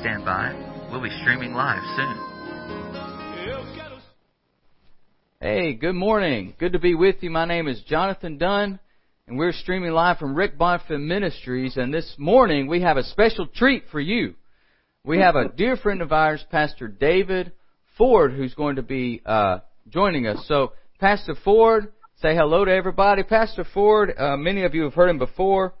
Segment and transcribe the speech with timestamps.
[0.00, 0.54] stand by.
[0.92, 2.28] We'll be streaming live soon.
[5.40, 6.54] Hey, good morning.
[6.58, 7.30] Good to be with you.
[7.30, 8.78] My name is Jonathan Dunn,
[9.26, 11.76] and we're streaming live from Rick Bonfim Ministries.
[11.76, 14.34] And this morning we have a special treat for you.
[15.04, 17.52] We have a dear friend of ours, Pastor David
[17.96, 19.58] Ford, who's going to be uh,
[19.88, 20.44] joining us.
[20.46, 21.92] So, Pastor Ford,
[22.22, 23.24] say hello to everybody.
[23.24, 25.74] Pastor Ford, uh, many of you have heard him before.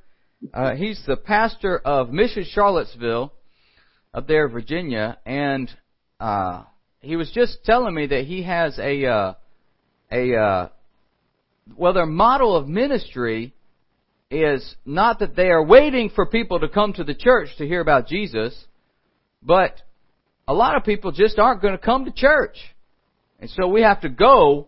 [0.52, 3.32] Uh, he's the pastor of Mission Charlottesville
[4.18, 5.70] up there, in Virginia, and
[6.18, 6.64] uh,
[7.00, 9.34] he was just telling me that he has a uh,
[10.10, 10.68] a uh,
[11.76, 13.54] well, their model of ministry
[14.28, 17.80] is not that they are waiting for people to come to the church to hear
[17.80, 18.66] about Jesus,
[19.40, 19.80] but
[20.48, 22.56] a lot of people just aren't going to come to church.
[23.38, 24.66] And so we have to go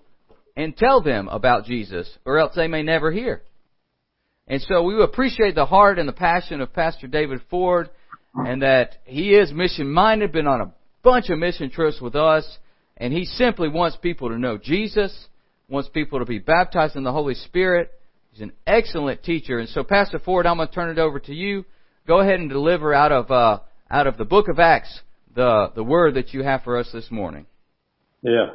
[0.56, 3.42] and tell them about Jesus, or else they may never hear.
[4.46, 7.90] And so we appreciate the heart and the passion of Pastor David Ford,
[8.34, 10.72] and that he is mission minded, been on a
[11.02, 12.58] bunch of mission trips with us,
[12.96, 15.26] and he simply wants people to know Jesus,
[15.68, 17.90] wants people to be baptized in the Holy Spirit.
[18.32, 19.58] He's an excellent teacher.
[19.58, 21.64] And so, Pastor Ford, I'm going to turn it over to you.
[22.06, 25.00] Go ahead and deliver out of uh, out of the book of Acts
[25.34, 27.46] the the word that you have for us this morning.
[28.22, 28.52] Yeah.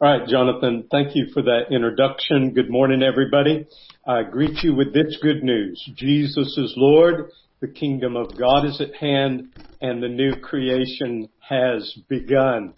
[0.00, 0.88] All right, Jonathan.
[0.90, 2.52] Thank you for that introduction.
[2.52, 3.66] Good morning, everybody.
[4.06, 7.30] I greet you with this good news: Jesus is Lord.
[7.60, 9.48] The kingdom of God is at hand,
[9.80, 12.74] and the new creation has begun.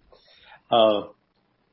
[0.70, 1.08] Uh,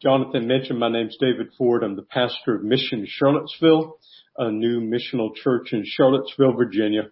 [0.02, 1.84] Jonathan mentioned my name's David Ford.
[1.84, 4.00] I'm the pastor of Mission Charlottesville,
[4.40, 7.04] a new missional church in Charlottesville, Virginia.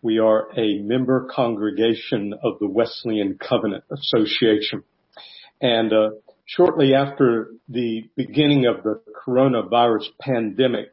[0.00, 4.84] We are a member congregation of the Wesleyan Covenant Association.
[5.60, 6.10] And uh,
[6.46, 10.92] shortly after the beginning of the coronavirus pandemic,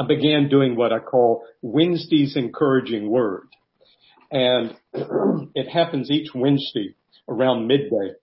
[0.00, 3.48] I began doing what I call Wednesday's Encouraging Word.
[4.30, 4.74] And
[5.54, 6.94] it happens each Wednesday
[7.28, 8.14] around midday.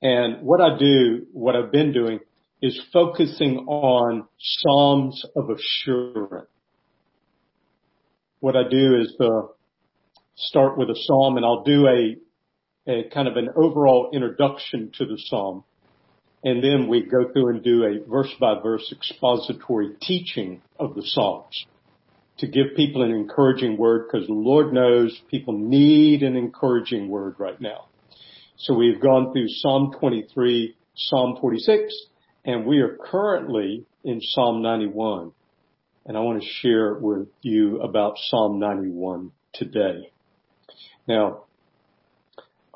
[0.00, 2.20] And what I do, what I've been doing
[2.62, 6.46] is focusing on Psalms of assurance.
[8.38, 9.48] What I do is uh,
[10.36, 12.16] start with a psalm and I'll do a,
[12.88, 15.64] a kind of an overall introduction to the psalm.
[16.44, 21.02] And then we go through and do a verse by verse expository teaching of the
[21.02, 21.66] Psalms
[22.38, 27.36] to give people an encouraging word because the Lord knows people need an encouraging word
[27.38, 27.86] right now.
[28.56, 31.94] So we've gone through Psalm 23, Psalm 46,
[32.44, 35.32] and we are currently in Psalm 91.
[36.06, 40.10] And I want to share with you about Psalm 91 today.
[41.08, 41.44] Now,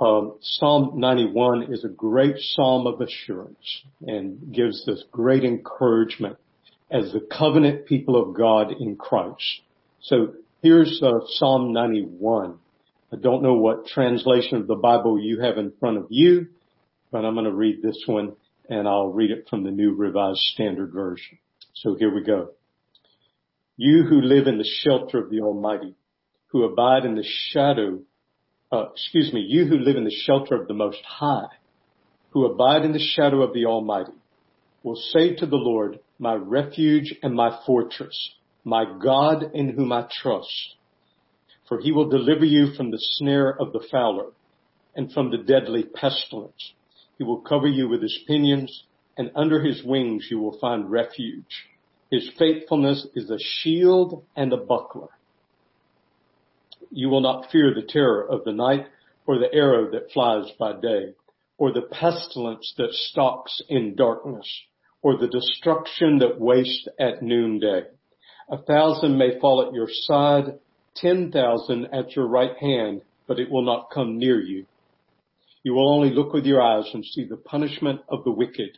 [0.00, 6.36] um, Psalm 91 is a great psalm of assurance and gives us great encouragement
[6.90, 9.60] as the covenant people of God in Christ.
[10.00, 12.58] So here's uh, Psalm 91.
[13.12, 16.48] I don't know what translation of the Bible you have in front of you,
[17.10, 18.36] but I'm going to read this one
[18.68, 21.38] and I'll read it from the New Revised Standard Version.
[21.74, 22.50] So here we go.
[23.76, 25.94] You who live in the shelter of the Almighty,
[26.48, 28.00] who abide in the shadow,
[28.72, 31.48] uh, excuse me, you who live in the shelter of the Most High,
[32.30, 34.12] who abide in the shadow of the Almighty,
[34.82, 38.32] will say to the Lord, my refuge and my fortress,
[38.64, 40.76] my God in whom I trust
[41.68, 44.30] for he will deliver you from the snare of the fowler
[44.96, 46.72] and from the deadly pestilence.
[47.18, 48.84] He will cover you with his pinions
[49.18, 51.66] and under his wings you will find refuge.
[52.10, 55.08] His faithfulness is a shield and a buckler.
[56.90, 58.86] You will not fear the terror of the night
[59.26, 61.14] or the arrow that flies by day
[61.58, 64.48] or the pestilence that stalks in darkness
[65.02, 67.82] or the destruction that wastes at noonday.
[68.50, 70.58] A thousand may fall at your side
[70.96, 74.66] 10,000 at your right hand, but it will not come near you.
[75.62, 78.70] You will only look with your eyes and see the punishment of the wicked.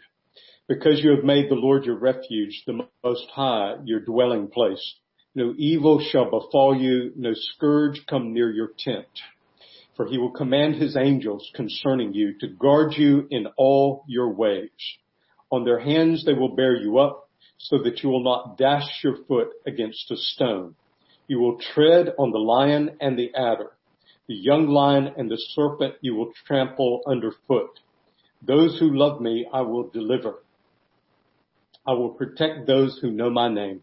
[0.68, 4.94] Because you have made the Lord your refuge, the most high, your dwelling place.
[5.34, 9.06] No evil shall befall you, no scourge come near your tent.
[9.96, 14.70] For he will command his angels concerning you to guard you in all your ways.
[15.52, 17.28] On their hands they will bear you up
[17.58, 20.74] so that you will not dash your foot against a stone.
[21.28, 23.72] You will tread on the lion and the adder.
[24.26, 27.78] The young lion and the serpent you will trample underfoot.
[28.42, 30.42] Those who love me I will deliver.
[31.86, 33.82] I will protect those who know my name.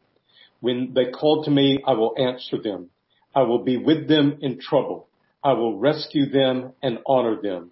[0.59, 2.89] When they call to me, I will answer them.
[3.35, 5.07] I will be with them in trouble.
[5.43, 7.71] I will rescue them and honor them.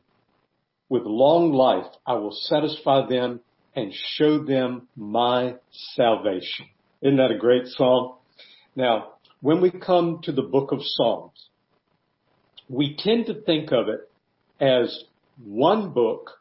[0.88, 3.42] With long life, I will satisfy them
[3.76, 6.68] and show them my salvation.
[7.02, 8.18] Isn't that a great song?
[8.76, 11.50] Now, when we come to the book of Psalms,
[12.70, 14.10] we tend to think of it
[14.60, 15.04] as
[15.44, 16.32] one book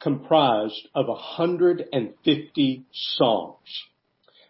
[0.00, 3.86] comprised of 150 Psalms.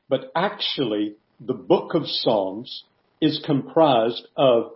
[0.09, 2.85] But actually, the book of Psalms
[3.21, 4.73] is comprised of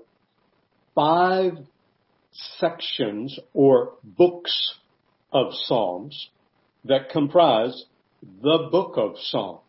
[0.94, 1.54] five
[2.58, 4.74] sections or books
[5.32, 6.28] of Psalms
[6.84, 7.84] that comprise
[8.42, 9.60] the book of Psalms.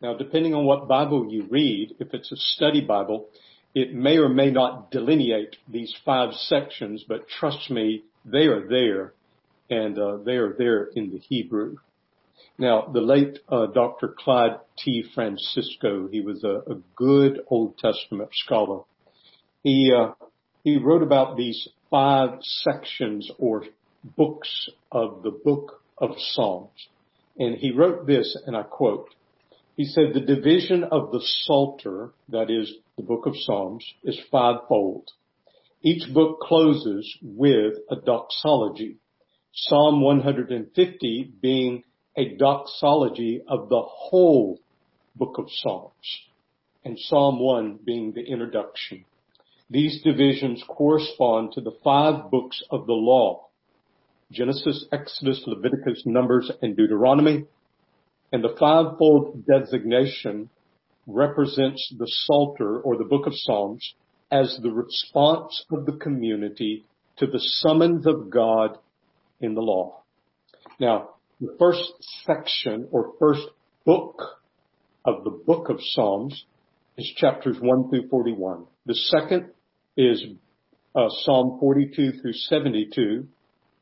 [0.00, 3.28] Now, depending on what Bible you read, if it's a study Bible,
[3.74, 9.14] it may or may not delineate these five sections, but trust me, they are there,
[9.70, 11.76] and uh, they are there in the Hebrew.
[12.58, 14.14] Now, the late uh, Dr.
[14.18, 15.04] Clyde T.
[15.14, 18.82] Francisco, he was a, a good Old Testament scholar.
[19.62, 20.12] He uh,
[20.64, 23.64] he wrote about these five sections or
[24.02, 26.88] books of the book of Psalms,
[27.38, 29.10] and he wrote this, and I quote:
[29.76, 35.10] He said, "The division of the Psalter, that is the book of Psalms, is fivefold.
[35.82, 38.96] Each book closes with a doxology.
[39.52, 41.82] Psalm 150 being
[42.16, 44.58] a doxology of the whole
[45.14, 46.20] book of Psalms,
[46.84, 49.04] and Psalm 1 being the introduction.
[49.68, 53.48] These divisions correspond to the five books of the law,
[54.30, 57.44] Genesis, Exodus, Leviticus, Numbers, and Deuteronomy,
[58.32, 60.48] and the fivefold designation
[61.06, 63.94] represents the Psalter or the book of Psalms
[64.30, 66.84] as the response of the community
[67.18, 68.78] to the summons of God
[69.40, 70.02] in the law.
[70.80, 71.10] Now,
[71.40, 71.92] the first
[72.24, 73.46] section or first
[73.84, 74.22] book
[75.04, 76.44] of the book of Psalms
[76.96, 78.64] is chapters 1 through 41.
[78.86, 79.50] The second
[79.96, 80.24] is
[80.94, 83.26] uh, Psalm 42 through 72.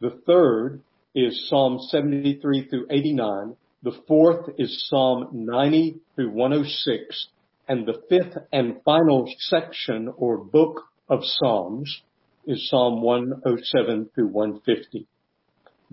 [0.01, 0.83] The third
[1.15, 3.56] is Psalm 73 through 89.
[3.85, 7.29] The fourth is Psalm 90 through 106.
[7.69, 12.03] And the fifth and final section or book of Psalms
[12.47, 15.06] is Psalm 107 through 150.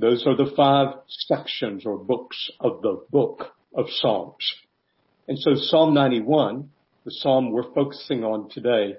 [0.02, 4.56] Those are the five sections or books of the book of Psalms.
[5.28, 6.72] And so Psalm 91,
[7.06, 8.96] the Psalm we're focusing on today,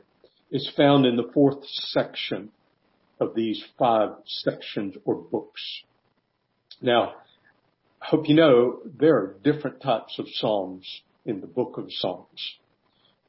[0.53, 2.51] is found in the fourth section
[3.19, 5.61] of these five sections or books.
[6.81, 7.15] Now,
[8.01, 10.87] I hope you know there are different types of Psalms
[11.27, 12.59] in the book of Psalms.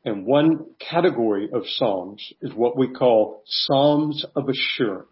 [0.06, 5.08] And one category of Psalms is what we call Psalms of Assurance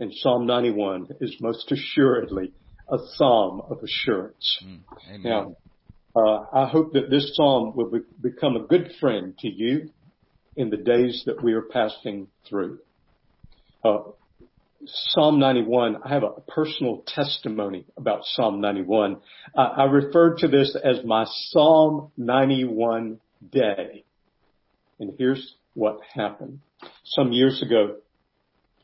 [0.00, 2.52] in Psalm 91 is most assuredly
[2.90, 4.58] a psalm of assurance.
[4.64, 5.56] Mm, now,
[6.16, 9.90] uh, I hope that this psalm will be, become a good friend to you
[10.56, 12.78] in the days that we are passing through.
[13.84, 13.98] Uh,
[14.86, 19.18] psalm 91, I have a personal testimony about Psalm 91.
[19.54, 23.20] Uh, I refer to this as my Psalm 91
[23.52, 24.04] day.
[24.98, 26.60] And here's what happened.
[27.04, 27.96] Some years ago,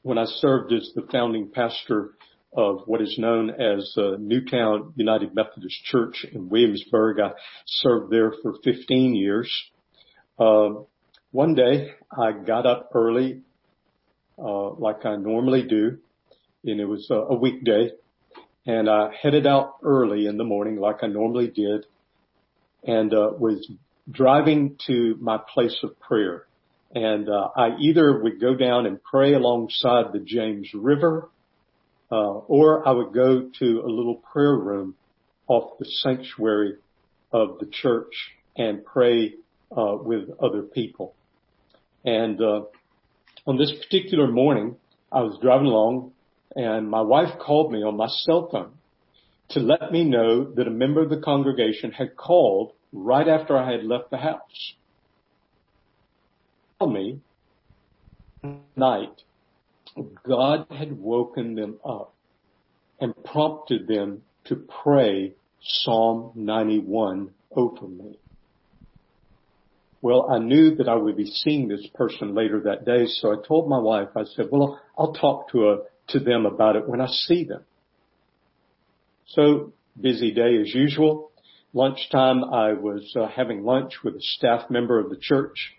[0.06, 2.12] when I served as the founding pastor
[2.56, 7.19] of what is known as uh, Newtown United Methodist Church in Williamsburg.
[7.19, 7.32] I
[7.67, 9.53] served there for 15 years.
[10.38, 10.75] Uh,
[11.32, 13.41] one day I got up early,
[14.38, 15.99] uh, like I normally do,
[16.64, 17.91] and it was a, a weekday,
[18.64, 21.85] and I headed out early in the morning like I normally did,
[22.85, 23.69] and uh, was
[24.08, 26.47] driving to my place of prayer.
[26.94, 31.29] And uh, I either would go down and pray alongside the James River,
[32.10, 34.94] uh, or I would go to a little prayer room
[35.49, 36.75] off the sanctuary
[37.32, 38.13] of the church
[38.56, 39.34] and pray
[39.77, 41.15] uh, with other people.
[42.05, 42.63] And uh,
[43.46, 44.77] on this particular morning,
[45.10, 46.13] I was driving along,
[46.55, 48.72] and my wife called me on my cell phone
[49.51, 53.70] to let me know that a member of the congregation had called right after I
[53.70, 54.75] had left the house
[56.85, 57.21] me
[58.77, 59.23] night
[60.25, 62.15] God had woken them up
[63.01, 68.19] and prompted them to pray Psalm 91 over me.
[70.03, 73.47] Well, I knew that I would be seeing this person later that day, so I
[73.47, 75.79] told my wife, I said, well, I'll talk to, a,
[76.09, 77.63] to them about it when I see them.
[79.29, 81.33] So, busy day as usual.
[81.73, 85.75] Lunchtime, I was uh, having lunch with a staff member of the church.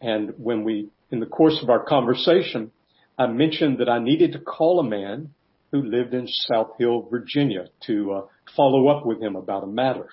[0.00, 2.72] And when we, in the course of our conversation,
[3.18, 5.30] I mentioned that I needed to call a man
[5.72, 8.20] who lived in South Hill, Virginia to uh,
[8.56, 10.08] follow up with him about a matter.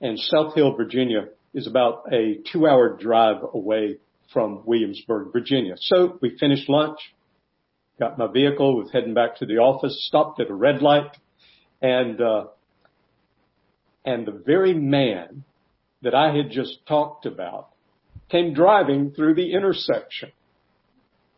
[0.00, 3.98] And South Hill, Virginia is about a two hour drive away
[4.32, 5.74] from Williamsburg, Virginia.
[5.78, 6.98] So we finished lunch,
[7.98, 11.16] got my vehicle, was heading back to the office, stopped at a red light,
[11.80, 12.46] and, uh,
[14.04, 15.44] and the very man
[16.02, 17.70] that I had just talked about
[18.30, 20.30] came driving through the intersection.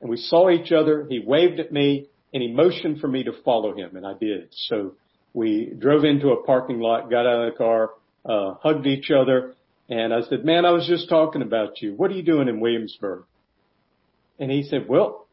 [0.00, 1.07] And we saw each other.
[1.09, 4.49] He waved at me and he motioned for me to follow him and I did.
[4.52, 4.95] So
[5.33, 7.90] we drove into a parking lot, got out of the car,
[8.25, 9.55] uh, hugged each other
[9.88, 11.95] and I said, man, I was just talking about you.
[11.95, 13.25] What are you doing in Williamsburg?
[14.38, 15.26] And he said, well,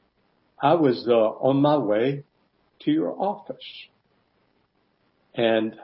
[0.62, 2.24] I was, uh, on my way
[2.82, 3.66] to your office.
[5.34, 5.76] And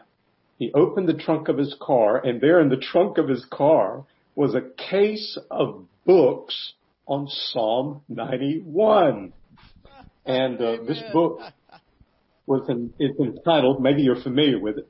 [0.60, 4.06] he opened the trunk of his car and there in the trunk of his car
[4.40, 6.72] was a case of books
[7.06, 9.34] on Psalm 91.
[10.26, 11.42] And uh, this book
[12.46, 14.88] was in, it's entitled, maybe you're familiar with it,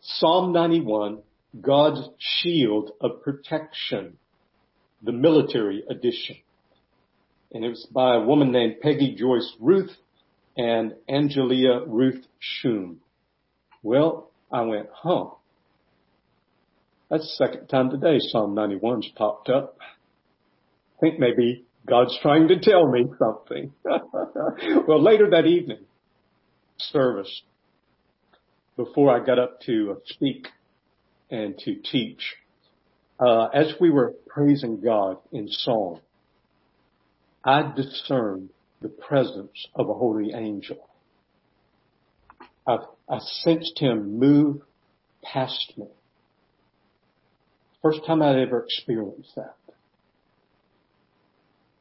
[0.00, 1.20] Psalm 91,
[1.60, 4.18] God's Shield of Protection,
[5.00, 6.38] the military edition.
[7.52, 9.92] And it was by a woman named Peggy Joyce Ruth
[10.56, 12.96] and Angelia Ruth Schum.
[13.80, 15.26] Well, I went, huh.
[17.10, 19.78] That's the second time today Psalm 91's popped up.
[19.80, 23.72] I think maybe God's trying to tell me something.
[24.86, 25.86] well, later that evening,
[26.76, 27.42] service,
[28.76, 30.48] before I got up to uh, speak
[31.30, 32.20] and to teach,
[33.18, 36.00] uh, as we were praising God in song,
[37.42, 38.50] I discerned
[38.82, 40.88] the presence of a holy angel.
[42.66, 42.76] I,
[43.08, 44.60] I sensed him move
[45.24, 45.86] past me.
[47.82, 49.56] First time I'd ever experienced that.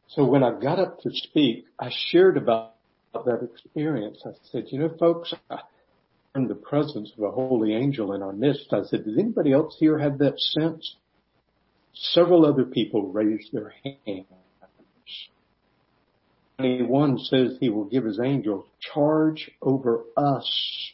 [0.09, 2.75] So when I got up to speak, I shared about
[3.13, 4.21] that experience.
[4.25, 5.59] I said, you know, folks, I
[6.37, 8.71] in the presence of a holy angel in our midst.
[8.71, 10.95] I said, does anybody else here have that sense?
[11.93, 14.27] Several other people raised their hands.
[16.59, 20.91] 21 says he will give his angels charge over us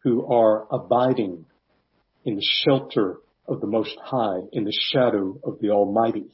[0.00, 1.46] who are abiding
[2.24, 6.26] in the shelter of the Most High, in the shadow of the Almighty.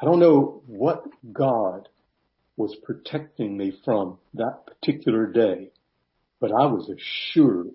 [0.00, 1.88] I don't know what God
[2.56, 5.70] was protecting me from that particular day,
[6.40, 7.74] but I was assured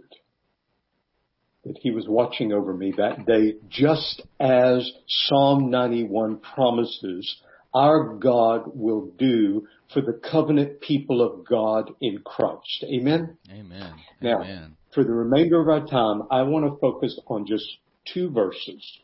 [1.65, 7.41] that he was watching over me that day just as Psalm 91 promises
[7.73, 12.85] our God will do for the covenant people of God in Christ.
[12.85, 13.37] Amen?
[13.51, 13.93] Amen.
[14.21, 14.77] Now, Amen.
[14.95, 17.65] For the remainder of our time, I want to focus on just
[18.13, 18.99] two verses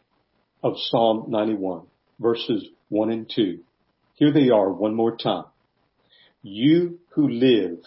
[0.63, 1.81] of Psalm 91,
[2.17, 3.59] verses 1 and 2.
[4.15, 5.43] Here they are one more time.
[6.41, 7.79] You who live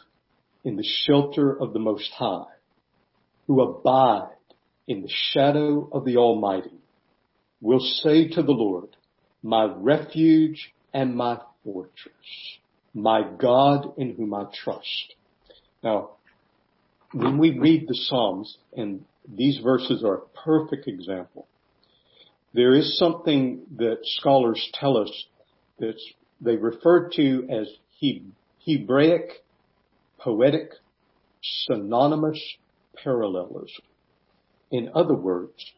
[0.64, 2.44] in the shelter of the Most High,
[3.46, 4.36] who abide
[4.86, 6.78] in the shadow of the Almighty,
[7.62, 8.96] will say to the Lord,
[9.42, 12.12] my refuge and my fortress,
[12.92, 15.14] my God in whom I trust.
[15.82, 16.10] Now,
[17.14, 21.46] when we read the Psalms, and these verses are a perfect example,
[22.52, 25.10] there is something that scholars tell us
[25.78, 25.94] that
[26.40, 27.68] they refer to as
[28.66, 29.44] Hebraic,
[30.18, 30.70] poetic,
[31.42, 32.40] synonymous
[33.02, 33.84] parallelism.
[34.72, 35.72] In other words,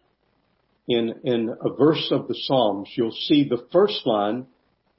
[0.88, 4.46] in, in a verse of the Psalms, you'll see the first line,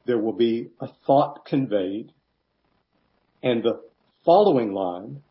[0.06, 2.12] there will be a thought conveyed,
[3.41, 3.82] and the
[4.24, 5.24] following line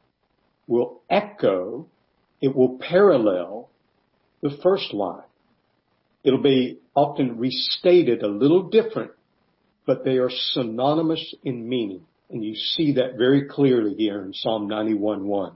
[0.66, 1.86] will echo,
[2.40, 3.70] it will parallel
[4.42, 5.22] the first line.
[6.24, 9.12] It'll be often restated a little different,
[9.86, 12.04] but they are synonymous in meaning.
[12.30, 15.52] And you see that very clearly here in Psalm 91:1.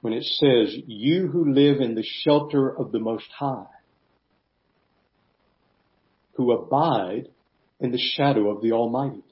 [0.00, 3.66] When it says, you who live in the shelter of the Most High,
[6.34, 7.28] who abide
[7.80, 9.24] in the shadow of the Almighty.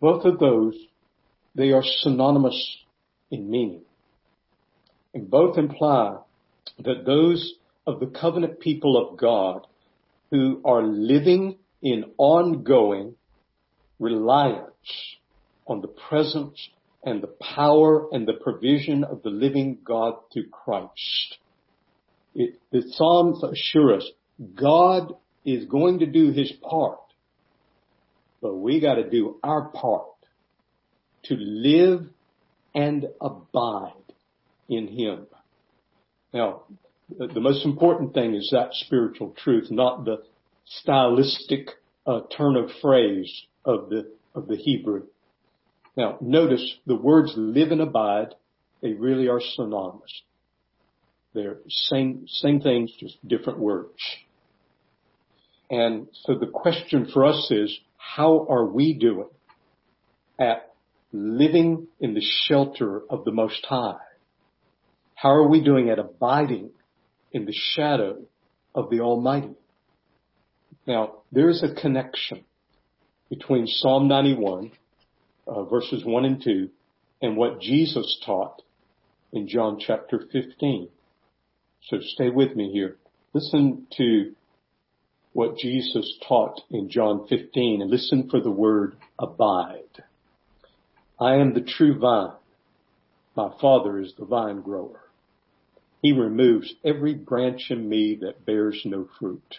[0.00, 0.76] Both of those,
[1.54, 2.78] they are synonymous
[3.32, 3.82] in meaning.
[5.14, 6.18] And both imply
[6.78, 7.54] that those
[7.86, 9.66] of the covenant people of God
[10.30, 13.16] who are living in ongoing
[13.98, 15.16] reliance
[15.66, 16.68] on the presence
[17.04, 21.38] and the power and the provision of the living God through Christ.
[22.34, 24.08] It, the Psalms assure us
[24.54, 27.00] God is going to do his part,
[28.40, 30.06] but we got to do our part
[31.24, 32.06] to live
[32.74, 33.92] and abide
[34.68, 35.26] in him.
[36.32, 36.62] Now,
[37.08, 40.22] the most important thing is that spiritual truth, not the
[40.64, 41.68] stylistic
[42.06, 43.30] uh, turn of phrase
[43.64, 45.04] of the of the Hebrew.
[45.96, 48.34] Now, notice the words live and abide;
[48.80, 50.22] they really are synonymous.
[51.34, 53.92] They're same same things, just different words.
[55.70, 59.28] And so the question for us is, how are we doing
[60.38, 60.71] at
[61.12, 63.96] living in the shelter of the Most High?
[65.14, 66.70] How are we doing at abiding
[67.32, 68.22] in the shadow
[68.74, 69.54] of the Almighty?
[70.86, 72.44] Now, there is a connection
[73.30, 74.72] between Psalm 91,
[75.46, 76.68] uh, verses 1 and 2,
[77.22, 78.62] and what Jesus taught
[79.32, 80.88] in John chapter 15.
[81.88, 82.96] So stay with me here.
[83.32, 84.32] Listen to
[85.32, 90.02] what Jesus taught in John 15 and listen for the word abide.
[91.22, 92.32] I am the true vine.
[93.36, 95.00] My father is the vine grower.
[96.02, 99.58] He removes every branch in me that bears no fruit.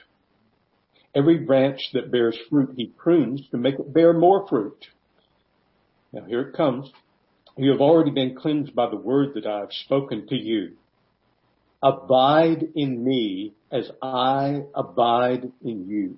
[1.16, 4.88] Every branch that bears fruit he prunes to make it bear more fruit.
[6.12, 6.92] Now here it comes.
[7.56, 10.74] You have already been cleansed by the word that I have spoken to you.
[11.82, 16.18] Abide in me as I abide in you.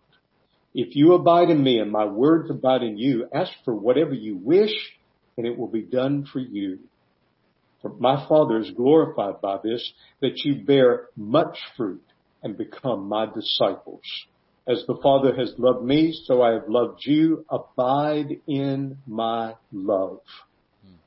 [0.73, 4.37] If you abide in me and my words abide in you, ask for whatever you
[4.37, 4.73] wish
[5.37, 6.79] and it will be done for you.
[7.81, 12.03] For my Father is glorified by this, that you bear much fruit
[12.43, 14.01] and become my disciples.
[14.67, 17.43] As the Father has loved me, so I have loved you.
[17.49, 20.19] Abide in my love.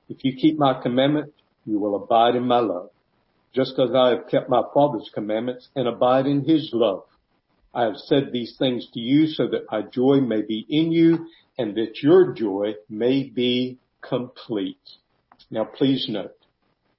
[0.08, 1.32] If you keep my commandments,
[1.64, 2.90] you will abide in my love,
[3.54, 7.04] just as I have kept my Father's commandments and abide in his love.
[7.74, 11.26] I have said these things to you so that my joy may be in you
[11.58, 14.78] and that your joy may be complete.
[15.50, 16.36] Now please note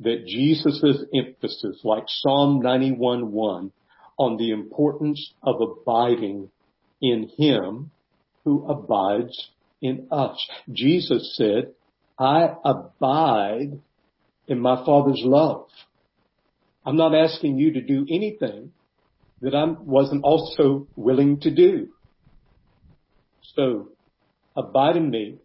[0.01, 3.71] that Jesus' emphasis, like Psalm 91:1,
[4.17, 6.49] on the importance of abiding
[7.01, 7.91] in him
[8.43, 9.49] who abides
[9.81, 10.37] in us.
[10.71, 11.73] Jesus said,
[12.17, 13.79] I abide
[14.47, 15.67] in my Father's love.
[16.85, 18.71] I'm not asking you to do anything
[19.45, 21.89] that I wasn't also willing to do.
[23.55, 23.89] So
[24.57, 25.35] abide in me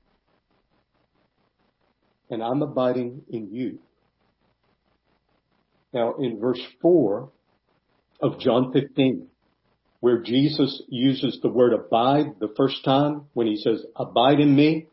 [2.31, 3.79] and I'm abiding in you.
[5.93, 7.29] Now in verse four
[8.23, 9.27] of John 15,
[10.01, 14.87] where Jesus uses the word abide the first time when he says, abide in me.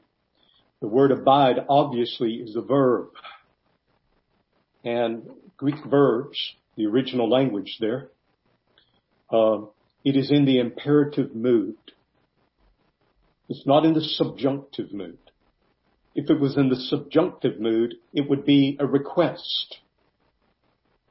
[0.82, 3.08] The word abide obviously is a verb.
[4.84, 6.38] And Greek verbs,
[6.76, 8.10] the original language there,
[9.32, 9.60] uh,
[10.04, 11.76] it is in the imperative mood.
[13.50, 15.18] It's not in the subjunctive mood.
[16.16, 19.78] If it was in the subjunctive mood, it would be a request.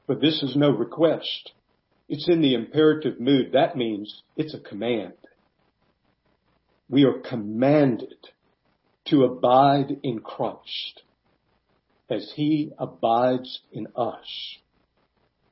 [0.05, 1.51] But this is no request.
[2.09, 3.51] It's in the imperative mood.
[3.53, 5.13] That means it's a command.
[6.89, 8.15] We are commanded
[9.07, 11.03] to abide in Christ
[12.09, 14.57] as he abides in us.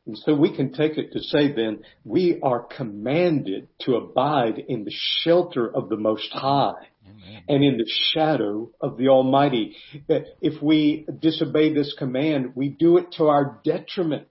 [0.06, 4.84] And so we can take it to say then, we are commanded to abide in
[4.84, 6.74] the shelter of the Most High
[7.08, 7.44] Amen.
[7.50, 9.76] and in the shadow of the Almighty.
[10.08, 14.28] If we disobey this command, we do it to our detriment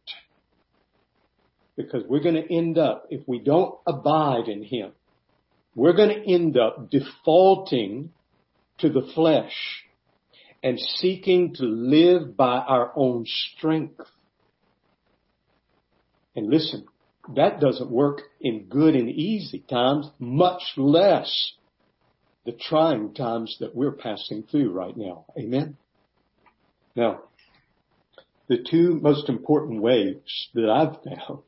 [1.76, 4.92] because we're going to end up, if we don't abide in Him,
[5.74, 8.10] we're going to end up defaulting
[8.78, 9.84] to the flesh
[10.62, 14.00] and seeking to live by our own strength.
[16.36, 16.86] And listen,
[17.34, 21.52] that doesn't work in good and easy times, much less
[22.44, 25.24] the trying times that we're passing through right now.
[25.38, 25.76] Amen?
[26.94, 27.22] Now,
[28.48, 30.16] the two most important ways
[30.54, 31.42] that I've found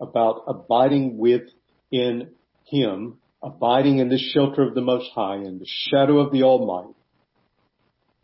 [0.00, 2.30] about abiding within
[2.64, 6.94] Him, abiding in the shelter of the Most High, in the shadow of the Almighty,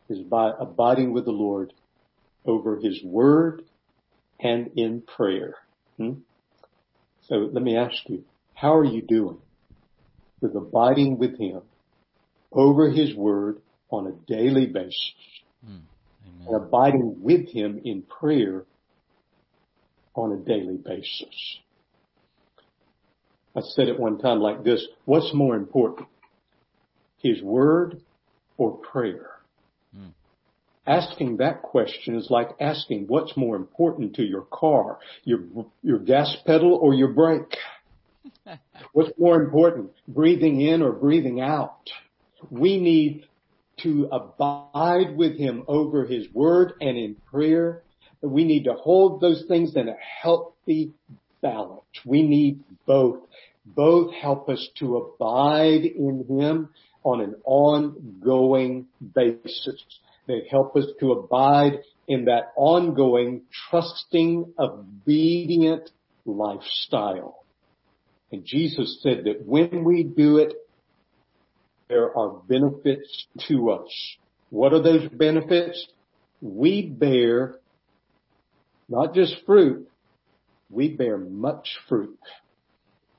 [0.09, 1.73] is by abiding with the Lord
[2.45, 3.63] over His Word
[4.41, 5.55] and in prayer.
[6.01, 6.13] Hmm?
[7.29, 9.37] So let me ask you, how are you doing
[10.41, 11.61] with abiding with Him
[12.51, 13.61] over His Word
[13.91, 15.13] on a daily basis?
[15.63, 16.47] Hmm.
[16.47, 18.65] and abiding with Him in prayer
[20.15, 21.59] on a daily basis.
[23.55, 26.09] I said it one time like this, what's more important?
[27.19, 28.01] His word
[28.57, 29.40] or prayer?
[30.87, 35.41] Asking that question is like asking what's more important to your car, your,
[35.83, 37.57] your gas pedal or your brake?
[38.93, 41.91] what's more important, breathing in or breathing out?
[42.51, 43.27] We need
[43.83, 47.83] to abide with him over his word and in prayer.
[48.23, 50.93] We need to hold those things in a healthy
[51.43, 51.83] balance.
[52.05, 53.21] We need both.
[53.65, 56.71] Both help us to abide in Him
[57.03, 59.83] on an ongoing basis.
[60.31, 65.91] They help us to abide in that ongoing, trusting, obedient
[66.25, 67.45] lifestyle.
[68.31, 70.53] And Jesus said that when we do it,
[71.89, 73.89] there are benefits to us.
[74.51, 75.85] What are those benefits?
[76.41, 77.57] We bear
[78.89, 79.89] not just fruit,
[80.71, 82.21] we bear much fruit.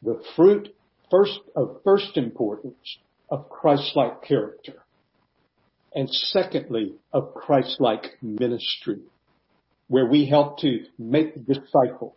[0.02, 0.74] The fruit
[1.10, 2.98] first of first importance
[3.30, 4.81] of Christ-like character.
[5.94, 9.00] And secondly, of Christ-like ministry,
[9.88, 12.16] where we help to make disciples,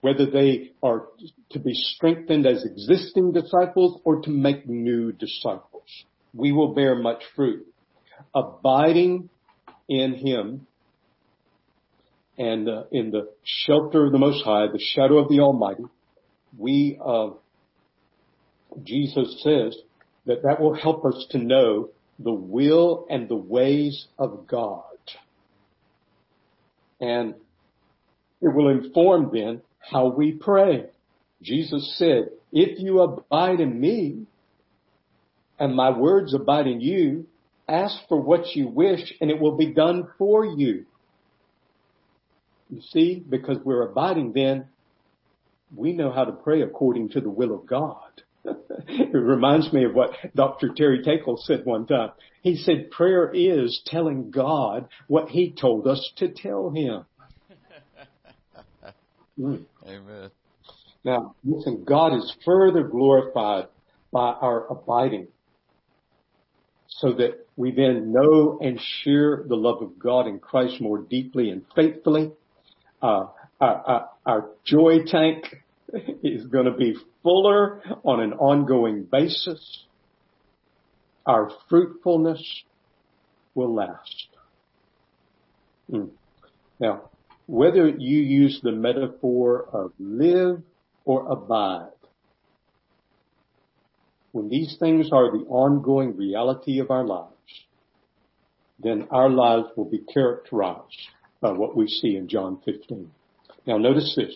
[0.00, 1.08] whether they are
[1.50, 6.04] to be strengthened as existing disciples or to make new disciples.
[6.32, 7.66] We will bear much fruit.
[8.34, 9.28] Abiding
[9.88, 10.66] in Him
[12.38, 15.84] and uh, in the shelter of the Most High, the shadow of the Almighty,
[16.56, 17.30] we, uh,
[18.82, 19.76] Jesus says
[20.26, 24.82] that that will help us to know the will and the ways of God.
[27.00, 27.34] And
[28.40, 30.86] it will inform then how we pray.
[31.42, 34.26] Jesus said, if you abide in me
[35.58, 37.26] and my words abide in you,
[37.68, 40.86] ask for what you wish and it will be done for you.
[42.70, 44.66] You see, because we're abiding then,
[45.74, 48.22] we know how to pray according to the will of God.
[48.88, 50.70] it reminds me of what Dr.
[50.76, 52.10] Terry Teykl said one time.
[52.42, 57.04] He said prayer is telling God what he told us to tell him.
[59.36, 59.64] Mm.
[59.84, 60.30] Amen.
[61.04, 63.66] Now, listen, God is further glorified
[64.12, 65.26] by our abiding
[66.88, 71.50] so that we then know and share the love of God in Christ more deeply
[71.50, 72.30] and faithfully.
[73.02, 73.26] Uh,
[73.60, 75.63] our, our, our joy tank
[76.22, 79.84] is going to be fuller on an ongoing basis.
[81.26, 82.64] Our fruitfulness
[83.54, 84.28] will last.
[85.90, 86.10] Mm.
[86.80, 87.10] Now,
[87.46, 90.62] whether you use the metaphor of live
[91.04, 91.90] or abide,
[94.32, 97.30] when these things are the ongoing reality of our lives,
[98.80, 101.08] then our lives will be characterized
[101.40, 103.10] by what we see in John 15.
[103.66, 104.34] Now notice this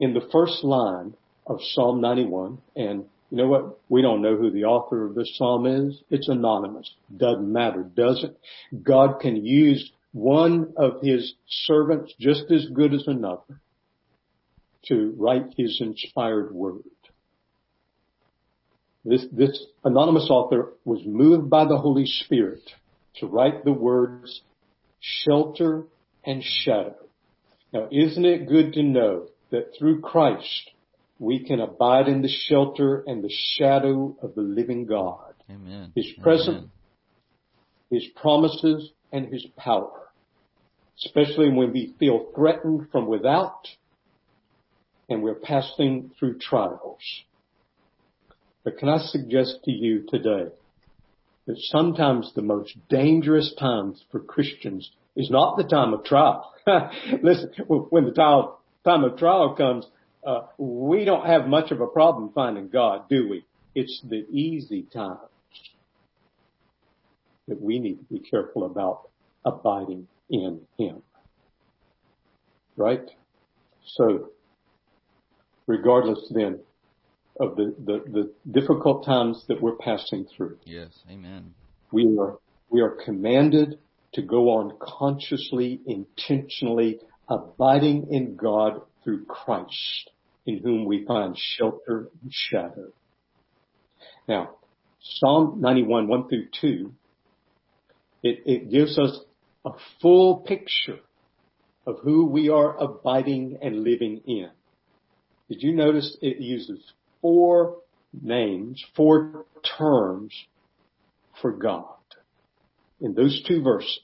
[0.00, 1.14] in the first line
[1.46, 3.78] of Psalm 91, and you know what?
[3.88, 6.00] We don't know who the author of this psalm is.
[6.10, 6.90] It's anonymous.
[7.14, 8.38] Doesn't matter, does it?
[8.82, 13.60] God can use one of his servants just as good as another
[14.86, 16.82] to write his inspired word.
[19.04, 22.62] This, this anonymous author was moved by the Holy Spirit
[23.16, 24.42] to write the words
[25.00, 25.84] shelter
[26.24, 26.96] and shadow.
[27.72, 30.70] Now isn't it good to know that through Christ
[31.18, 35.34] we can abide in the shelter and the shadow of the living God.
[35.50, 35.92] Amen.
[35.94, 36.68] His presence,
[37.90, 40.08] His promises, and His power.
[41.04, 43.66] Especially when we feel threatened from without
[45.08, 47.00] and we're passing through trials.
[48.64, 50.52] But can I suggest to you today
[51.46, 56.52] that sometimes the most dangerous times for Christians is not the time of trial.
[57.22, 59.86] Listen, when the trial, time of trial comes,
[60.26, 63.44] uh, we don't have much of a problem finding God, do we?
[63.74, 65.18] It's the easy times
[67.46, 69.08] that we need to be careful about
[69.44, 71.02] abiding in Him.
[72.76, 73.08] Right?
[73.84, 74.30] So,
[75.66, 76.60] regardless then
[77.40, 80.58] of the, the, the difficult times that we're passing through.
[80.64, 81.54] Yes, amen.
[81.92, 82.38] We are,
[82.68, 83.78] we are commanded
[84.14, 90.10] to go on consciously, intentionally abiding in God through Christ,
[90.46, 92.92] in whom we find shelter and shadow.
[94.26, 94.56] Now,
[95.00, 96.92] Psalm 91, 1 through 2,
[98.22, 99.20] it, it gives us
[99.64, 101.00] a full picture
[101.86, 104.50] of who we are abiding and living in.
[105.48, 106.80] Did you notice it uses
[107.22, 107.78] four
[108.12, 109.46] names, four
[109.78, 110.34] terms
[111.40, 111.84] for God
[113.00, 114.00] in those two verses?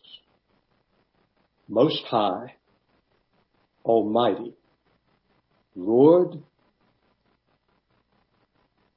[1.68, 2.54] Most High,
[3.84, 4.52] Almighty.
[5.76, 6.42] Lord,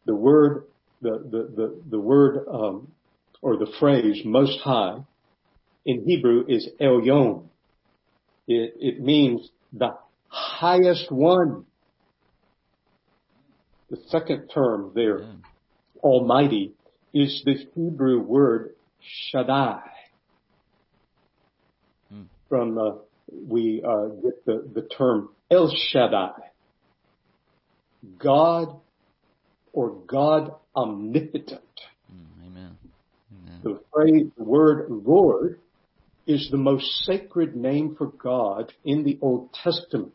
[0.05, 0.63] the word,
[1.01, 2.91] the, the, the, the word, um,
[3.41, 4.99] or the phrase most high
[5.85, 7.45] in Hebrew is Elyon.
[8.47, 9.97] It, it means the
[10.27, 11.65] highest one.
[13.89, 15.31] The second term there, yeah.
[16.01, 16.73] Almighty,
[17.13, 19.81] is the Hebrew word Shaddai.
[22.11, 22.23] Hmm.
[22.49, 22.91] From uh,
[23.31, 26.33] we uh, get the, the term El Shaddai,
[28.19, 28.79] God
[29.73, 31.61] or God omnipotent.
[32.13, 32.77] Mm, amen.
[33.63, 35.59] The phrase, the word Lord
[36.25, 40.13] is the most sacred name for God in the Old Testament.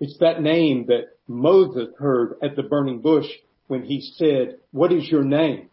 [0.00, 3.26] It's that name that Moses heard at the burning bush
[3.68, 5.68] when he said, what is your name?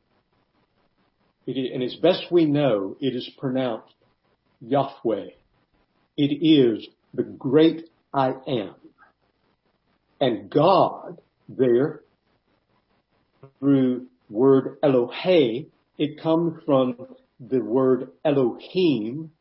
[1.47, 3.95] and as best we know, it is pronounced
[4.61, 5.29] Yahweh.
[6.21, 8.75] It is the great I am.
[10.19, 12.01] And God there,
[13.57, 16.97] through word Elohe, it comes from
[17.39, 19.31] the word Elohim,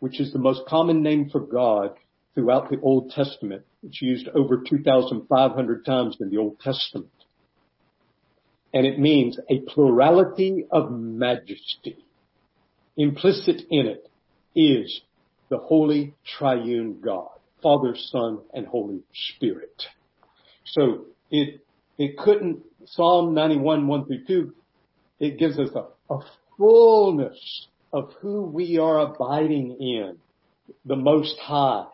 [0.00, 1.94] which is the most common name for God
[2.34, 3.62] throughout the Old Testament.
[3.82, 7.08] It's used over 2,500 times in the Old Testament.
[8.74, 11.96] And it means a plurality of majesty.
[12.94, 14.10] Implicit in it
[14.54, 15.00] is
[15.54, 17.28] the holy triune God,
[17.62, 19.84] Father, Son, and Holy Spirit.
[20.64, 21.64] So it,
[21.96, 24.54] it couldn't, Psalm 91, 1 through 2,
[25.20, 26.18] it gives us a, a
[26.58, 30.18] fullness of who we are abiding in,
[30.84, 31.86] the Most High,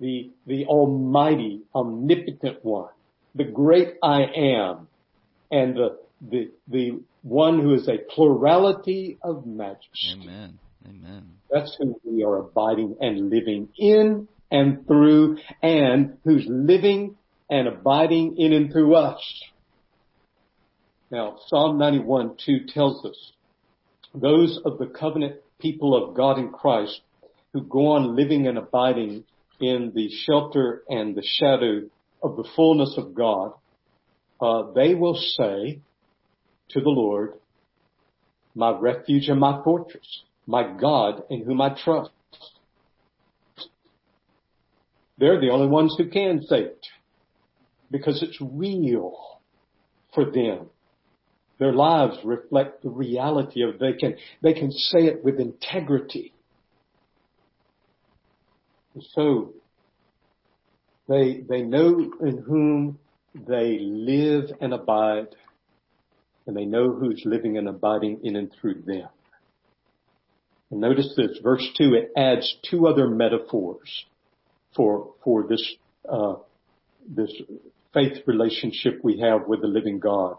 [0.00, 2.88] the, the Almighty, Omnipotent One,
[3.34, 4.88] the Great I Am,
[5.50, 10.14] and the, the, the one who is a plurality of majesty.
[10.22, 10.58] Amen.
[10.86, 11.32] Amen.
[11.50, 17.16] That's who we are abiding and living in and through and who's living
[17.50, 19.20] and abiding in and through us.
[21.10, 23.32] Now, Psalm 91 2 tells us,
[24.14, 27.00] those of the covenant people of God in Christ
[27.52, 29.24] who go on living and abiding
[29.60, 31.82] in the shelter and the shadow
[32.22, 33.52] of the fullness of God,
[34.40, 35.80] uh, they will say
[36.70, 37.34] to the Lord,
[38.54, 42.10] my refuge and my fortress, my God in whom I trust.
[45.18, 46.86] They're the only ones who can say it
[47.90, 49.40] because it's real
[50.14, 50.70] for them.
[51.58, 56.32] Their lives reflect the reality of they can, they can say it with integrity.
[58.94, 59.52] And so
[61.08, 62.98] they, they know in whom
[63.34, 65.28] they live and abide
[66.46, 69.08] and they know who's living and abiding in and through them.
[70.70, 74.04] And notice this, verse two, it adds two other metaphors
[74.76, 75.76] for, for this,
[76.10, 76.34] uh,
[77.08, 77.32] this
[77.94, 80.36] faith relationship we have with the living God.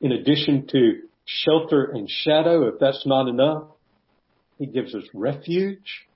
[0.00, 3.64] In addition to shelter and shadow, if that's not enough,
[4.58, 6.06] he gives us refuge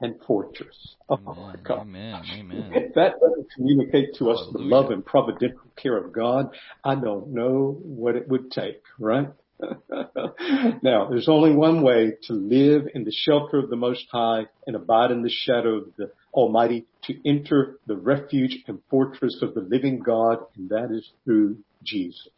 [0.00, 0.96] and fortress.
[1.08, 1.36] Oh Amen.
[1.36, 1.80] my God.
[1.82, 2.22] Amen.
[2.32, 2.72] Amen.
[2.74, 6.50] If that doesn't communicate to us the love and providential care of God,
[6.84, 9.28] I don't know what it would take, right?
[10.82, 14.76] now, there's only one way to live in the shelter of the Most High and
[14.76, 19.60] abide in the shadow of the Almighty to enter the refuge and fortress of the
[19.60, 22.28] living God, and that is through Jesus.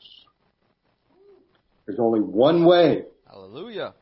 [1.87, 3.95] There's only one way Hallelujah.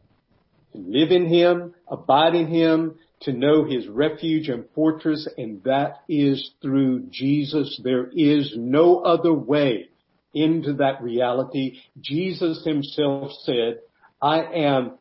[0.72, 6.02] to live in Him, abide in Him, to know His refuge and fortress, and that
[6.08, 7.80] is through Jesus.
[7.82, 9.88] There is no other way
[10.34, 11.80] into that reality.
[12.00, 13.80] Jesus Himself said,
[14.20, 14.98] I am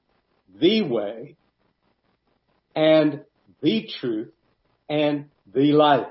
[0.59, 1.35] the way
[2.75, 3.21] and
[3.61, 4.33] the truth
[4.89, 6.07] and the life.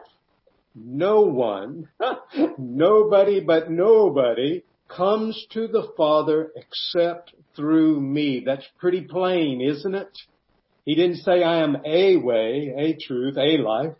[0.74, 1.88] No one,
[2.58, 8.42] nobody but nobody comes to the Father except through me.
[8.44, 10.18] That's pretty plain, isn't it?
[10.84, 13.94] He didn't say I am a way, a truth, a life.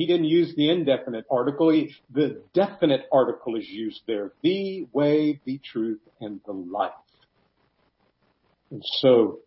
[0.00, 1.68] He didn't use the indefinite article.
[1.68, 4.32] He, the definite article is used there.
[4.42, 6.92] The way, the truth, and the life.
[8.70, 9.40] And so,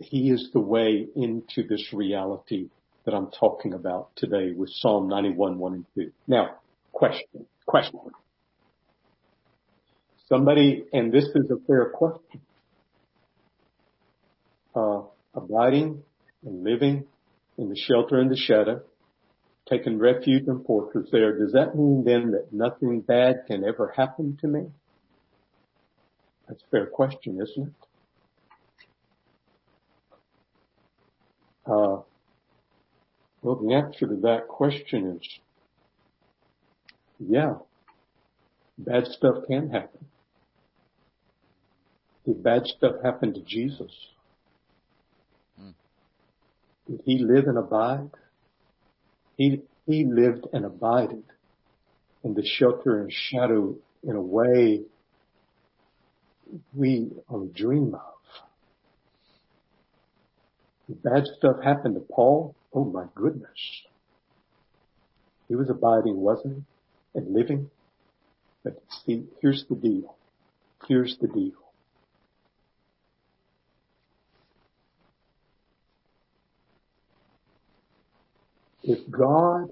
[0.00, 2.68] he is the way into this reality
[3.06, 6.12] that I'm talking about today with Psalm 91, 1 and 2.
[6.26, 6.56] Now,
[6.92, 8.00] question, question.
[10.28, 12.42] Somebody, and this is a fair question,
[14.76, 16.02] uh, abiding
[16.44, 17.06] and living
[17.56, 18.82] in the shelter and the shadow,
[19.68, 24.36] taking refuge and fortress there, does that mean then that nothing bad can ever happen
[24.40, 24.66] to me?
[26.48, 27.74] That's a fair question, isn't it?
[31.66, 32.00] Uh,
[33.42, 35.28] well, the answer to that question is,
[37.20, 37.54] yeah,
[38.78, 40.06] bad stuff can happen.
[42.24, 43.92] Did bad stuff happen to Jesus?
[46.88, 48.10] Did he live and abide?
[49.38, 51.22] He, he lived and abided
[52.24, 54.82] in the shelter and shadow in a way
[56.74, 58.00] we only dream of.
[60.88, 62.54] Did bad stuff happened to Paul?
[62.74, 63.82] Oh my goodness.
[65.48, 66.56] He was abiding, wasn't
[67.14, 67.18] he?
[67.20, 67.70] And living.
[68.64, 70.16] But see, here's the deal.
[70.88, 71.67] here's the deal.
[78.88, 79.68] If God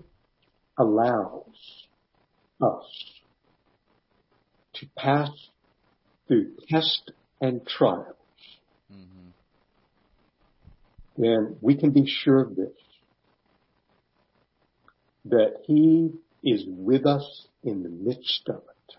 [0.77, 1.47] allows
[2.61, 2.85] us
[4.75, 5.31] to pass
[6.29, 7.09] through tests
[7.41, 8.13] and trials,
[8.93, 9.31] Mm-hmm.
[11.17, 12.77] then we can be sure of this,
[15.25, 16.11] that He
[16.45, 18.97] is with us in the midst of it.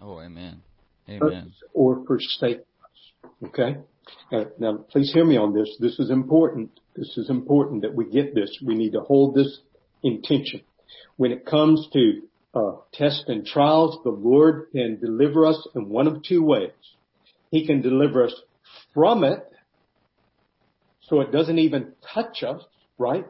[0.00, 0.62] Oh, amen.
[1.08, 1.52] Amen.
[1.74, 3.28] or forsake us.
[3.48, 3.78] Okay?
[4.32, 5.76] Uh, now, please hear me on this.
[5.80, 6.70] This is important.
[6.96, 8.58] This is important that we get this.
[8.64, 9.58] We need to hold this
[10.02, 10.62] intention.
[11.16, 12.22] When it comes to
[12.54, 16.70] uh, tests and trials, the Lord can deliver us in one of two ways.
[17.50, 18.34] He can deliver us
[18.94, 19.40] from it,
[21.02, 22.62] so it doesn't even touch us,
[22.98, 23.26] right?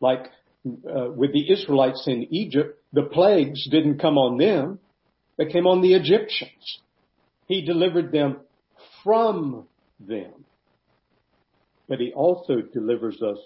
[0.00, 0.30] Like
[0.66, 4.80] uh, with the Israelites in Egypt, the plagues didn't come on them;
[5.38, 6.80] they came on the Egyptians.
[7.46, 8.38] He delivered them
[9.02, 9.66] from
[10.00, 10.43] them.
[11.88, 13.38] But he also delivers us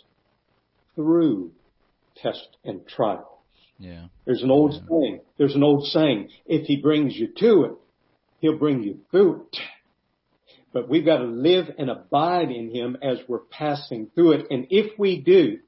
[0.94, 1.53] through
[2.16, 3.27] test and trials.
[3.79, 4.07] Yeah.
[4.24, 7.72] There's an old saying, there's an old saying, if he brings you to it,
[8.40, 9.59] he'll bring you through it.
[10.72, 14.46] But we've got to live and abide in him as we're passing through it.
[14.51, 15.59] And if we do,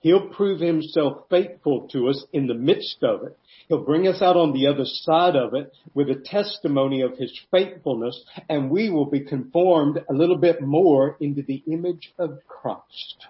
[0.00, 3.38] he'll prove himself faithful to us in the midst of it.
[3.68, 7.32] He'll bring us out on the other side of it with a testimony of his
[7.50, 13.26] faithfulness and we will be conformed a little bit more into the image of Christ.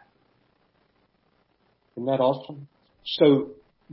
[1.97, 2.69] Isn't that awesome?
[3.05, 3.51] So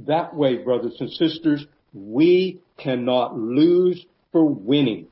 [0.07, 5.07] that way, brothers and sisters, we cannot lose for winning.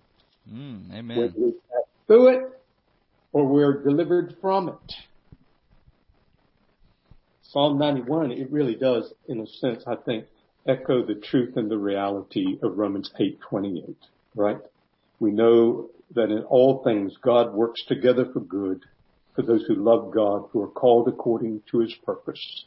[0.51, 1.33] Mm, Whether amen.
[1.37, 2.43] we pass through it
[3.33, 4.93] or we're delivered from it.
[7.51, 10.25] Psalm 91, it really does, in a sense, I think,
[10.67, 13.95] echo the truth and the reality of Romans 8:28,
[14.35, 14.59] right?
[15.19, 18.83] We know that in all things God works together for good
[19.33, 22.65] for those who love God, who are called according to his purpose.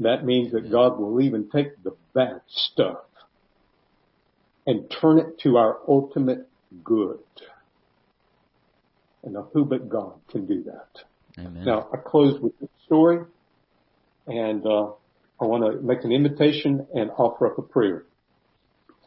[0.00, 3.04] That means that God will even take the bad stuff
[4.66, 6.48] and turn it to our ultimate
[6.84, 7.20] good.
[9.22, 11.04] And now who but God can do that?
[11.38, 11.64] Amen.
[11.64, 13.24] Now, I close with this story,
[14.30, 14.90] and uh,
[15.40, 18.04] I want to make an invitation and offer up a prayer.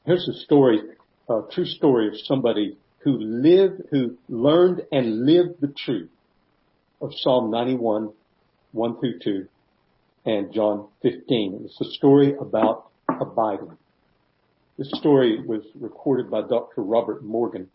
[0.05, 0.81] Here's a story,
[1.29, 6.09] a true story of somebody who lived, who learned and lived the truth
[7.01, 8.11] of Psalm 91,
[8.73, 9.47] 1 through 2,
[10.25, 11.61] and John 15.
[11.65, 13.77] It's a story about abiding.
[14.77, 16.81] This story was recorded by Dr.
[16.81, 17.69] Robert Morgan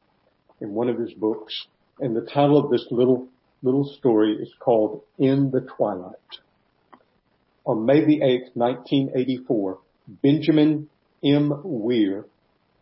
[0.60, 1.66] in one of his books,
[2.00, 3.28] and the title of this little
[3.62, 6.14] little story is called In the Twilight.
[7.68, 9.78] On May the 8th, 1984,
[10.22, 10.88] Benjamin
[11.22, 11.52] M.
[11.62, 12.24] Weir,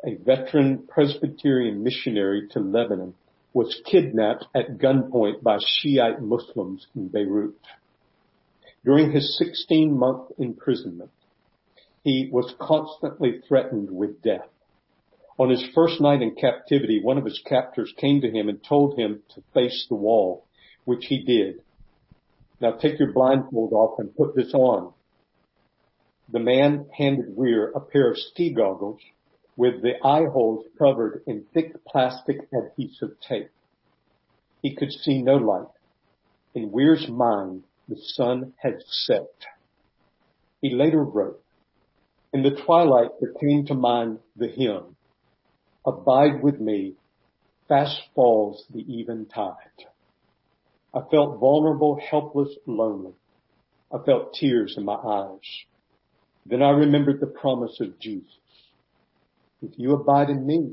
[0.04, 3.14] a veteran Presbyterian missionary to Lebanon,
[3.52, 7.58] was kidnapped at gunpoint by Shiite Muslims in Beirut.
[8.84, 11.10] During his 16 month imprisonment,
[12.04, 14.48] he was constantly threatened with death.
[15.36, 18.96] On his first night in captivity, one of his captors came to him and told
[18.96, 20.44] him to face the wall,
[20.84, 21.62] which he did.
[22.60, 24.92] Now take your blindfold off and put this on.
[26.32, 29.00] The man handed Weir a pair of ski goggles
[29.56, 33.50] with the eye holes covered in thick plastic adhesive tape.
[34.62, 35.68] He could see no light.
[36.54, 39.30] In Weir's mind, the sun had set.
[40.60, 41.42] He later wrote,
[42.32, 44.96] in the twilight there came to mind the hymn,
[45.86, 46.94] Abide with me,
[47.68, 49.86] fast falls the eventide.
[50.96, 53.12] I felt vulnerable, helpless, lonely.
[53.92, 55.40] I felt tears in my eyes.
[56.46, 58.30] Then I remembered the promise of Jesus.
[59.60, 60.72] If you abide in me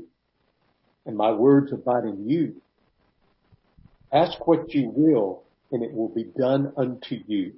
[1.04, 2.62] and my words abide in you,
[4.10, 7.52] ask what you will and it will be done unto you.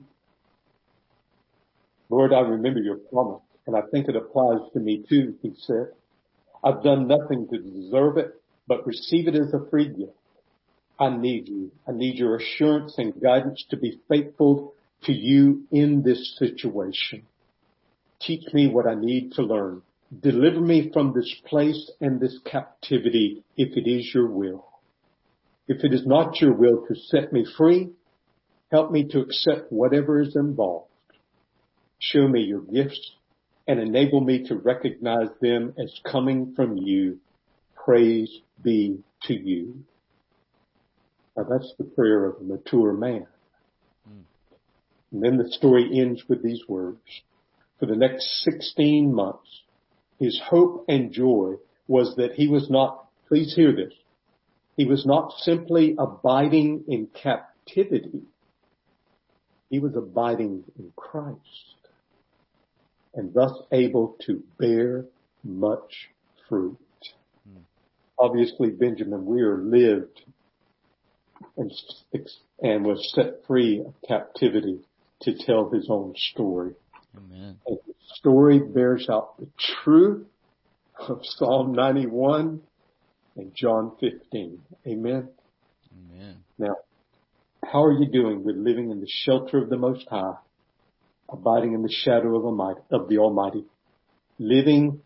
[2.10, 5.92] Lord, I remember your promise and I think it applies to me too, he said.
[6.64, 10.16] I've done nothing to deserve it, but receive it as a free gift.
[10.98, 11.70] I need you.
[11.86, 14.72] I need your assurance and guidance to be faithful
[15.04, 17.22] to you in this situation.
[18.20, 19.82] Teach me what I need to learn.
[20.22, 24.66] Deliver me from this place and this captivity if it is your will.
[25.68, 27.90] If it is not your will to set me free,
[28.70, 30.86] help me to accept whatever is involved.
[31.98, 33.16] Show me your gifts
[33.66, 37.18] and enable me to recognize them as coming from you.
[37.84, 39.84] Praise be to you.
[41.36, 43.26] Now that's the prayer of a mature man.
[45.12, 46.98] And then the story ends with these words.
[47.78, 49.62] For the next 16 months,
[50.18, 51.54] his hope and joy
[51.86, 53.92] was that he was not please hear this.
[54.76, 58.22] He was not simply abiding in captivity.
[59.70, 61.38] He was abiding in Christ
[63.14, 65.06] and thus able to bear
[65.42, 66.10] much
[66.48, 66.76] fruit.
[67.48, 67.62] Mm.
[68.18, 70.22] Obviously, Benjamin Weir lived
[71.56, 71.72] and,
[72.62, 74.80] and was set free of captivity
[75.22, 76.72] to tell his own story.
[77.16, 77.58] Amen.
[77.66, 79.48] And the story bears out the
[79.84, 80.26] truth
[80.98, 82.60] of Psalm 91
[83.36, 84.60] and John 15.
[84.86, 85.28] Amen.
[85.92, 86.36] Amen.
[86.58, 86.76] Now,
[87.64, 90.34] how are you doing with living in the shelter of the Most High,
[91.30, 93.64] abiding in the shadow of, Almighty, of the Almighty,
[94.38, 95.00] living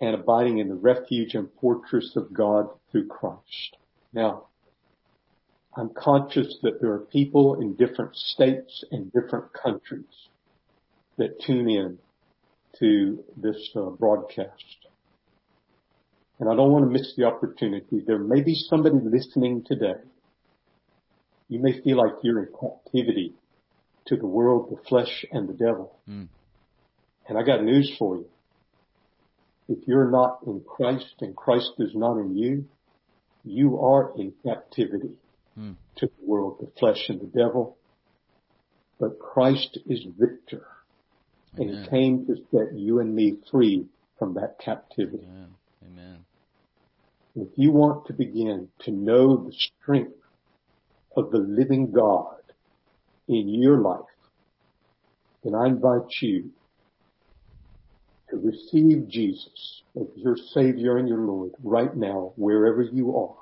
[0.00, 3.76] and abiding in the refuge and fortress of God through Christ?
[4.12, 4.46] Now,
[5.76, 10.04] I'm conscious that there are people in different states and different countries
[11.16, 11.98] that tune in
[12.78, 14.76] to this uh, broadcast.
[16.38, 18.02] And I don't want to miss the opportunity.
[18.06, 20.00] There may be somebody listening today.
[21.48, 23.34] You may feel like you're in captivity
[24.06, 25.96] to the world, the flesh, and the devil.
[26.08, 26.28] Mm.
[27.28, 28.26] And I got news for you.
[29.68, 32.66] If you're not in Christ and Christ is not in you,
[33.44, 35.12] you are in captivity
[35.58, 35.74] mm.
[35.96, 37.76] to the world, the flesh, and the devil.
[38.98, 40.66] But Christ is victor.
[41.58, 41.74] Amen.
[41.74, 43.86] And he came to set you and me free
[44.18, 45.26] from that captivity.
[45.28, 45.54] Amen.
[45.84, 46.18] Amen.
[47.34, 50.16] If you want to begin to know the strength
[51.16, 52.36] of the living God
[53.28, 54.00] in your life,
[55.42, 56.50] then I invite you
[58.30, 63.41] to receive Jesus as your Savior and your Lord right now, wherever you are.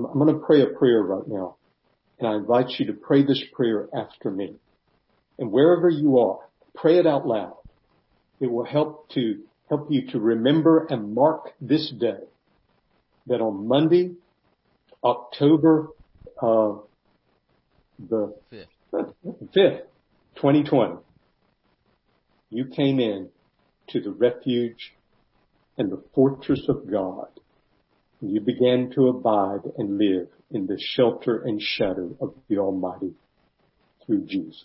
[0.00, 1.56] I'm, I'm going to pray a prayer right now,
[2.18, 4.56] and I invite you to pray this prayer after me.
[5.38, 6.38] And wherever you are,
[6.74, 7.56] pray it out loud.
[8.40, 12.18] It will help to help you to remember and mark this day
[13.26, 14.12] that on Monday,
[15.04, 15.88] October
[16.42, 16.72] uh,
[18.08, 18.34] the
[18.90, 19.86] fifth,
[20.36, 20.94] 2020,
[22.50, 23.28] you came in
[23.90, 24.94] to the refuge
[25.78, 27.28] and the fortress of God.
[28.20, 33.14] You began to abide and live in the shelter and shadow of the Almighty
[34.04, 34.64] through Jesus.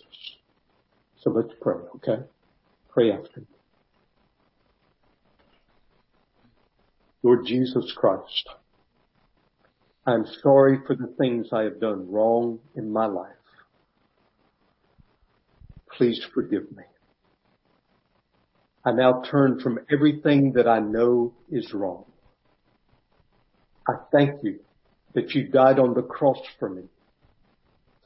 [1.22, 2.22] So let's pray, okay?
[2.90, 3.46] Pray after me.
[7.22, 8.50] Lord Jesus Christ,
[10.06, 13.32] I'm sorry for the things I have done wrong in my life.
[15.96, 16.84] Please forgive me.
[18.84, 22.04] I now turn from everything that I know is wrong.
[23.88, 24.60] I thank you
[25.14, 26.82] that you died on the cross for me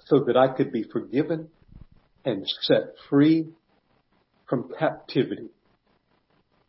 [0.07, 1.49] so that I could be forgiven
[2.25, 3.49] and set free
[4.49, 5.49] from captivity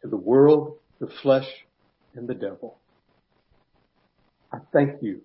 [0.01, 1.47] to the world, the flesh,
[2.15, 2.77] and the devil.
[4.51, 5.21] I thank you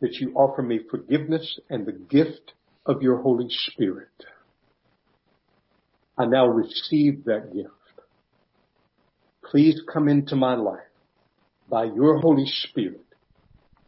[0.00, 2.52] that you offer me forgiveness and the gift
[2.86, 4.08] of your Holy Spirit.
[6.16, 7.70] I now receive that gift.
[9.44, 10.89] Please come into my life
[11.70, 13.04] by your Holy Spirit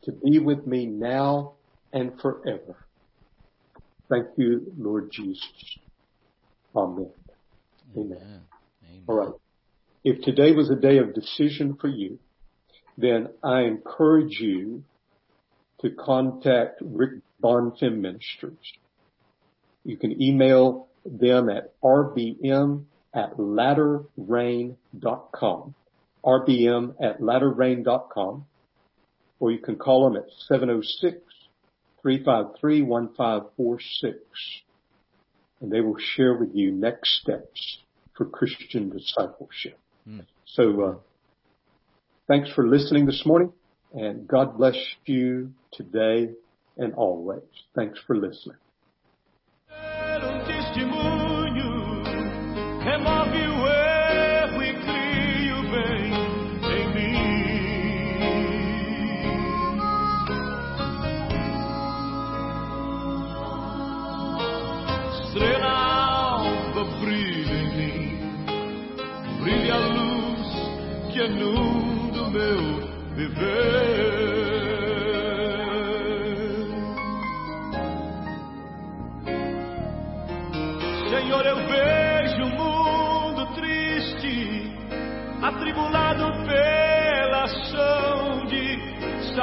[0.04, 1.54] to be with me now
[1.92, 2.76] and forever.
[4.08, 5.78] Thank you, Lord Jesus.
[6.76, 7.10] Amen.
[7.96, 8.16] Amen.
[8.16, 8.40] Amen.
[9.06, 9.32] All right.
[10.04, 12.18] If today was a day of decision for you,
[12.98, 14.84] then I encourage you
[15.80, 18.56] to contact Rick Bonfim Ministries.
[19.84, 25.74] You can email them at rbm at latterrain.com,
[26.24, 28.46] rbm at latterrain.com,
[29.40, 30.26] or you can call them at
[32.04, 34.14] 706-353-1546,
[35.60, 37.78] and they will share with you next steps
[38.14, 39.78] for Christian discipleship.
[40.08, 40.26] Mm.
[40.44, 40.94] So, uh,
[42.28, 43.52] thanks for listening this morning
[43.94, 46.30] and God bless you today
[46.76, 47.42] and always.
[47.74, 48.56] Thanks for listening.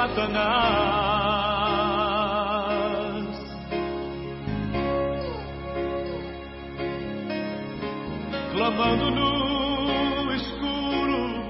[0.00, 0.40] Satanás.
[8.52, 11.44] Clamando no escuro,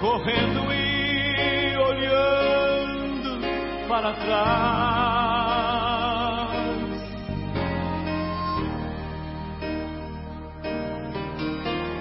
[0.00, 3.40] correndo e olhando
[3.88, 4.90] para trás.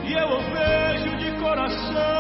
[0.04, 2.18] E eu o vejo de coração.